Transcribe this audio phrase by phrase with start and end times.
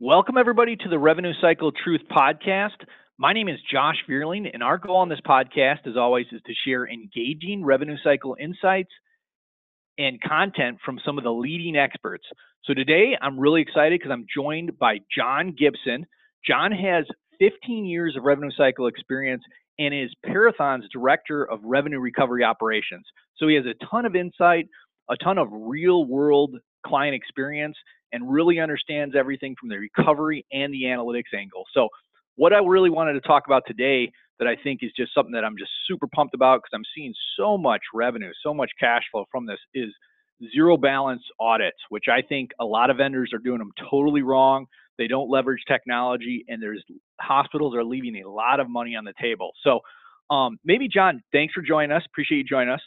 [0.00, 2.86] Welcome, everybody, to the Revenue Cycle Truth Podcast.
[3.18, 6.52] My name is Josh Vierling, and our goal on this podcast, as always, is to
[6.64, 8.90] share engaging revenue cycle insights
[9.98, 12.22] and content from some of the leading experts.
[12.62, 16.06] So today, I'm really excited because I'm joined by John Gibson.
[16.46, 17.04] John has
[17.40, 19.42] 15 years of revenue cycle experience
[19.80, 23.04] and is Parathon's Director of Revenue Recovery Operations.
[23.36, 24.68] So he has a ton of insight,
[25.10, 26.54] a ton of real world
[26.88, 27.76] client experience,
[28.12, 31.64] and really understands everything from the recovery and the analytics angle.
[31.74, 31.88] So,
[32.36, 35.44] what I really wanted to talk about today that I think is just something that
[35.44, 39.24] I'm just super pumped about because I'm seeing so much revenue, so much cash flow
[39.30, 39.92] from this is
[40.54, 44.66] zero balance audits, which I think a lot of vendors are doing them totally wrong.
[44.96, 46.82] They don't leverage technology, and there's
[47.20, 49.50] hospitals are leaving a lot of money on the table.
[49.62, 49.80] So,
[50.30, 52.02] um, maybe John, thanks for joining us.
[52.06, 52.80] Appreciate you joining us.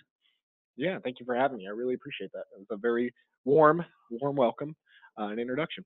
[0.78, 1.68] Yeah, thank you for having me.
[1.68, 2.46] I really appreciate that.
[2.56, 3.14] It was a very
[3.46, 4.76] warm, warm welcome
[5.20, 5.86] uh, and introduction.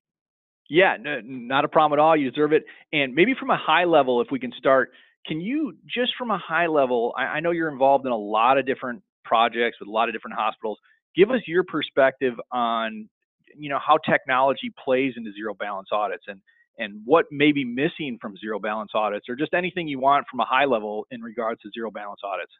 [0.70, 2.16] Yeah, no, not a problem at all.
[2.18, 2.64] You deserve it.
[2.92, 4.92] And maybe from a high level, if we can start,
[5.28, 7.14] can you just from a high level?
[7.18, 10.16] I, I know you're involved in a lot of different projects with a lot of
[10.16, 10.80] different hospitals.
[11.16, 13.10] Give us your perspective on,
[13.58, 16.42] you know, how technology plays into zero balance audits and
[16.78, 20.42] and what may be missing from zero balance audits, or just anything you want from
[20.42, 22.52] a high level in regards to zero balance audits.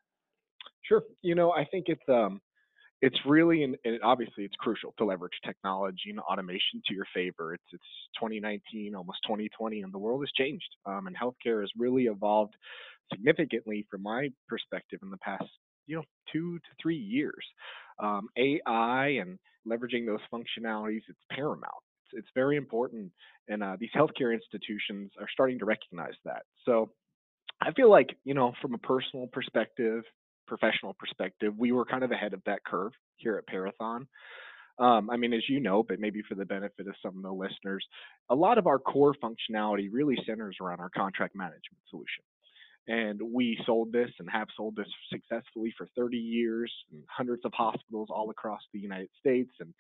[0.88, 1.04] Sure.
[1.22, 2.42] You know, I think it's um,
[3.02, 7.54] it's really and, obviously it's crucial to leverage technology and automation to your favor.
[7.54, 7.84] It's it's
[8.20, 10.68] 2019, almost 2020, and the world has changed.
[10.86, 12.56] Um, and healthcare has really evolved
[13.12, 15.46] significantly from my perspective in the past,
[15.88, 17.46] you know, two to three years.
[18.00, 21.84] Um, AI and leveraging those functionalities, it's paramount.
[22.06, 23.12] It's, it's very important,
[23.48, 26.44] and uh, these healthcare institutions are starting to recognize that.
[26.66, 26.92] So
[27.62, 30.04] I feel like, you know, from a personal perspective,
[30.48, 34.08] professional perspective, we were kind of ahead of that curve here at Parathon.
[34.78, 37.32] Um, I mean, as you know, but maybe for the benefit of some of the
[37.32, 37.86] listeners,
[38.30, 42.24] a lot of our core functionality really centers around our contract management solution.
[42.88, 46.72] And we sold this and have sold this successfully for 30 years,
[47.08, 49.52] hundreds of hospitals all across the United States.
[49.60, 49.74] And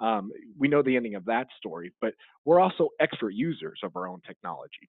[0.00, 2.14] um, we know the ending of that story, but
[2.44, 4.88] we're also expert users of our own technology.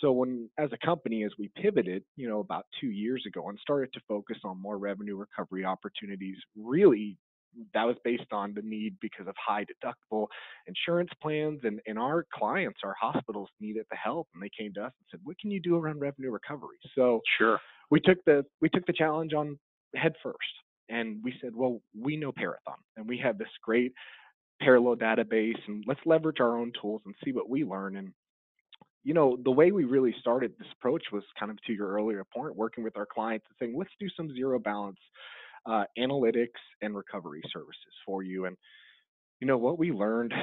[0.00, 3.58] So when, as a company, as we pivoted, you know, about two years ago and
[3.60, 7.18] started to focus on more revenue recovery opportunities, really
[7.74, 10.26] that was based on the need because of high deductible
[10.66, 14.80] insurance plans and, and our clients our hospitals needed the help and they came to
[14.80, 17.58] us and said what can you do around revenue recovery so sure
[17.90, 19.58] we took the we took the challenge on
[19.94, 20.36] head first
[20.88, 23.92] and we said well we know Parathon and we have this great
[24.60, 28.12] parallel database and let's leverage our own tools and see what we learn and
[29.04, 32.24] you know, the way we really started this approach was kind of to your earlier
[32.24, 34.98] point, working with our clients and saying, let's do some zero balance
[35.64, 38.44] uh, analytics and recovery services for you.
[38.44, 38.56] And,
[39.40, 40.34] you know, what we learned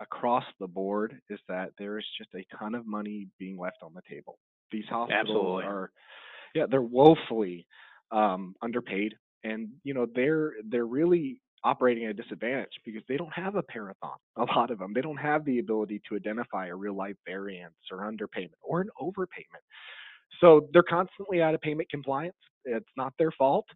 [0.00, 3.92] across the board is that there is just a ton of money being left on
[3.92, 4.38] the table.
[4.70, 5.64] These hospitals Absolutely.
[5.64, 5.90] are,
[6.54, 7.66] yeah, they're woefully
[8.12, 9.14] um, underpaid.
[9.42, 13.62] And, you know, they're, they're really operating at a disadvantage because they don't have a
[13.62, 14.16] parathon.
[14.36, 17.74] A lot of them, they don't have the ability to identify a real life variance
[17.90, 19.64] or underpayment or an overpayment.
[20.40, 22.36] So they're constantly out of payment compliance.
[22.64, 23.66] It's not their fault.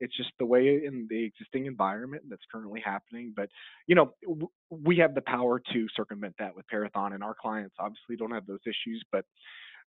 [0.00, 3.32] It's just the way in the existing environment that's currently happening.
[3.36, 3.48] But
[3.86, 4.14] you know,
[4.70, 8.46] we have the power to circumvent that with Parathon, and our clients obviously don't have
[8.46, 9.02] those issues.
[9.12, 9.24] But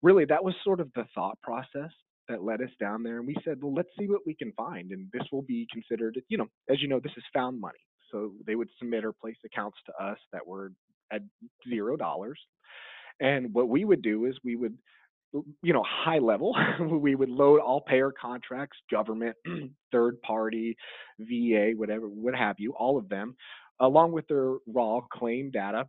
[0.02, 1.90] really, that was sort of the thought process
[2.30, 4.92] that led us down there and we said well let's see what we can find
[4.92, 7.78] and this will be considered you know as you know this is found money.
[8.12, 10.72] So they would submit or place accounts to us that were
[11.12, 11.22] at
[11.68, 12.40] zero dollars.
[13.20, 14.76] And what we would do is we would
[15.62, 16.56] you know high level
[17.00, 19.36] we would load all payer contracts government
[19.92, 20.76] third party
[21.20, 23.36] va whatever what have you all of them
[23.80, 25.86] along with their raw claim data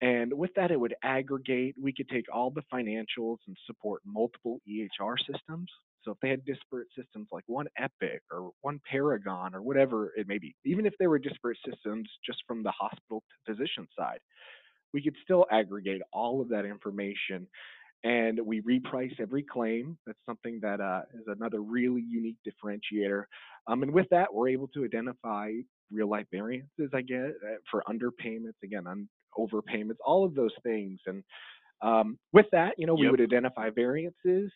[0.00, 1.74] and with that, it would aggregate.
[1.80, 5.70] We could take all the financials and support multiple EHR systems.
[6.04, 10.28] So if they had disparate systems like one Epic or one Paragon or whatever it
[10.28, 14.20] may be, even if they were disparate systems just from the hospital to physician side,
[14.94, 17.46] we could still aggregate all of that information
[18.04, 19.98] and we reprice every claim.
[20.06, 23.24] That's something that uh, is another really unique differentiator.
[23.66, 25.52] Um, and with that, we're able to identify
[25.90, 29.08] real life variances, I get, uh, for underpayments, again, un-
[29.38, 30.98] overpayments, all of those things.
[31.06, 31.22] And
[31.82, 33.02] um, with that, you know, yep.
[33.02, 34.50] we would identify variances.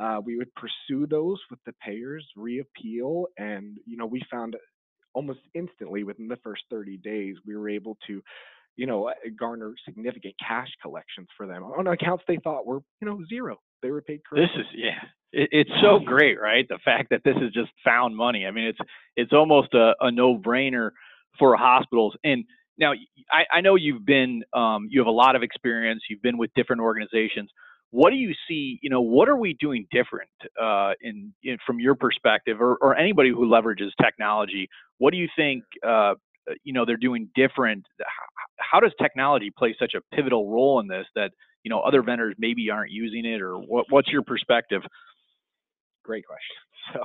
[0.00, 4.56] Uh, we would pursue those with the payers, reappeal, and you know, we found
[5.14, 8.22] almost instantly within the first 30 days, we were able to,
[8.76, 13.08] you know, uh, garner significant cash collections for them on accounts they thought were, you
[13.08, 13.56] know, zero.
[13.82, 14.48] They were paid correctly.
[14.56, 15.00] This is yeah.
[15.32, 16.66] It, it's so great, right?
[16.68, 18.46] The fact that this is just found money.
[18.46, 18.78] I mean, it's
[19.16, 20.90] it's almost a, a no-brainer
[21.38, 22.14] for hospitals.
[22.24, 22.44] And
[22.78, 22.92] now
[23.30, 26.02] I, I know you've been um, you have a lot of experience.
[26.08, 27.50] You've been with different organizations.
[27.90, 28.78] What do you see?
[28.82, 30.30] You know, what are we doing different
[30.60, 34.68] uh, in, in, from your perspective, or, or anybody who leverages technology?
[34.98, 35.64] What do you think?
[35.86, 36.14] Uh,
[36.64, 37.84] you know, they're doing different.
[38.00, 41.32] How, how does technology play such a pivotal role in this that
[41.62, 44.82] you know other vendors maybe aren't using it, or what, what's your perspective?
[46.04, 46.56] Great question.
[46.94, 47.04] So,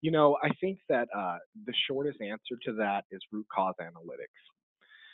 [0.00, 4.34] you know, I think that uh, the shortest answer to that is root cause analytics.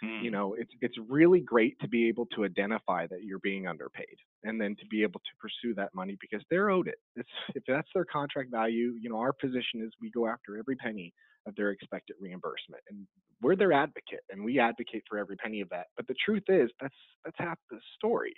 [0.05, 0.23] Mm.
[0.23, 4.17] You know, it's it's really great to be able to identify that you're being underpaid,
[4.45, 6.99] and then to be able to pursue that money because they're owed it.
[7.17, 10.77] It's, if that's their contract value, you know, our position is we go after every
[10.77, 11.13] penny
[11.47, 13.07] of their expected reimbursement, and
[13.43, 15.87] we're their advocate, and we advocate for every penny of that.
[15.97, 18.35] But the truth is, that's that's half the story.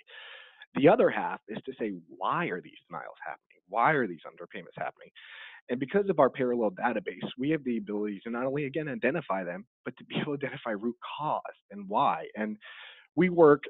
[0.75, 3.59] The other half is to say, why are these denials happening?
[3.67, 5.09] Why are these underpayments happening?
[5.71, 9.45] And because of our parallel database, we have the ability to not only again identify
[9.45, 11.41] them, but to be able to identify root cause
[11.71, 12.25] and why.
[12.37, 12.57] And
[13.15, 13.63] we work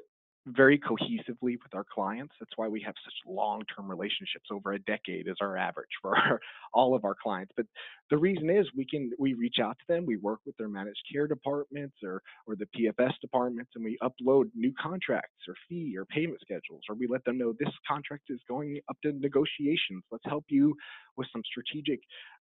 [0.46, 2.34] very cohesively with our clients.
[2.40, 4.48] That's why we have such long-term relationships.
[4.50, 6.40] Over a decade is our average for our,
[6.74, 7.52] all of our clients.
[7.56, 7.66] But
[8.10, 11.02] the reason is we can we reach out to them, we work with their managed
[11.12, 16.04] care departments or or the PFS departments, and we upload new contracts or fee or
[16.06, 20.02] payment schedules, or we let them know this contract is going up to negotiations.
[20.10, 20.74] Let's help you
[21.16, 22.00] with some strategic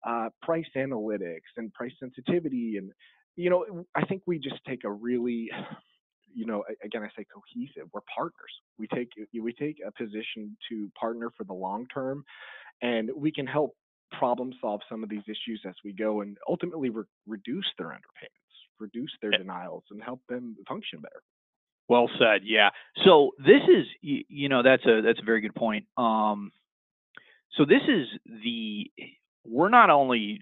[0.08, 2.92] uh, price analytics and price sensitivity and
[3.36, 5.50] you know, I think we just take a really
[6.40, 7.90] you know, again, I say cohesive.
[7.94, 8.54] We're partners.
[8.78, 12.24] We take we take a position to partner for the long term,
[12.82, 13.76] and we can help
[14.18, 18.56] problem solve some of these issues as we go, and ultimately re- reduce their underpayments,
[18.80, 21.22] reduce their denials, and help them function better.
[21.90, 22.44] Well said.
[22.46, 22.70] Yeah.
[23.04, 25.88] So this is, you know, that's a that's a very good point.
[25.98, 26.54] Um,
[27.58, 28.90] so this is the
[29.46, 30.42] we're not only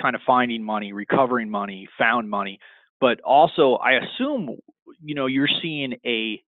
[0.00, 2.60] kind of finding money, recovering money, found money,
[3.00, 4.58] but also I assume
[5.02, 6.42] you know you're seeing a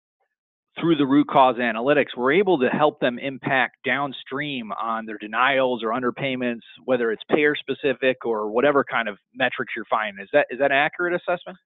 [0.81, 5.83] through the root cause analytics, we're able to help them impact downstream on their denials
[5.85, 10.23] or underpayments, whether it's payer specific or whatever kind of metrics you're finding.
[10.23, 11.59] Is that is that an accurate assessment?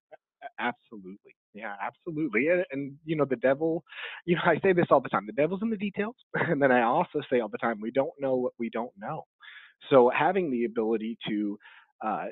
[0.61, 1.35] Absolutely.
[1.55, 2.49] Yeah, absolutely.
[2.49, 3.83] And, and, you know, the devil,
[4.27, 6.15] you know, I say this all the time the devil's in the details.
[6.35, 9.25] And then I also say all the time, we don't know what we don't know.
[9.91, 11.59] So having the ability to
[12.05, 12.27] uh,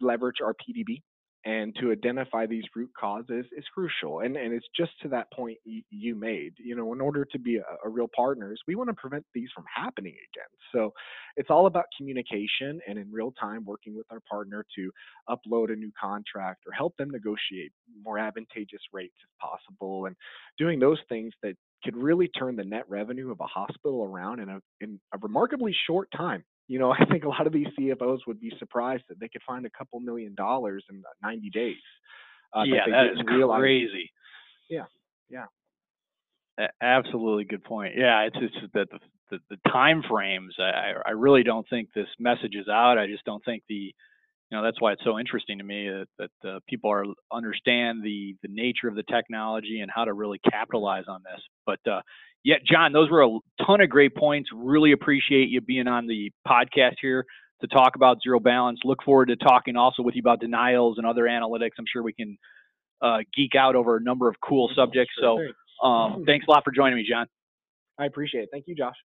[0.00, 1.02] leverage our PDB
[1.44, 4.20] and to identify these root causes is crucial.
[4.20, 6.54] And and it's just to that point you, made.
[6.58, 9.48] You know, in order to be a, a, real partners, we want to prevent these
[9.54, 10.48] from happening again.
[10.72, 10.92] So
[11.36, 14.90] it's all about communication and in real time working with our partner to
[15.28, 17.72] upload a new contract or help them negotiate
[18.04, 20.14] more advantageous rates if possible, and
[20.58, 24.48] doing those things that could really turn the net revenue of a hospital around in
[24.48, 28.18] a in a remarkably short time you know, I think a lot of these CFOs
[28.26, 31.76] would be surprised that they could find a couple million dollars in 90 days.
[32.54, 33.60] Uh, yeah, that, that is realize.
[33.60, 34.10] crazy.
[34.68, 34.84] Yeah,
[35.30, 35.46] yeah.
[36.82, 37.94] absolutely good point.
[37.96, 38.98] Yeah, it's it's that the,
[39.30, 40.54] the, the time frames.
[40.58, 42.98] I I really don't think this message is out.
[42.98, 46.08] I just don't think the you know that's why it's so interesting to me that,
[46.42, 50.40] that uh, people are understand the the nature of the technology and how to really
[50.50, 51.40] capitalize on this.
[51.64, 52.02] But uh,
[52.44, 54.50] yeah, John, those were a ton of great points.
[54.54, 57.24] Really appreciate you being on the podcast here
[57.60, 58.80] to talk about zero balance.
[58.84, 61.70] Look forward to talking also with you about denials and other analytics.
[61.78, 62.36] I'm sure we can
[63.00, 65.12] uh, geek out over a number of cool subjects.
[65.20, 65.38] So
[65.86, 67.26] um, thanks a lot for joining me, John.
[67.98, 68.48] I appreciate it.
[68.52, 68.96] Thank you, Josh.